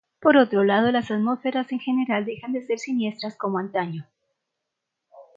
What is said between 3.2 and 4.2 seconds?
como antaño.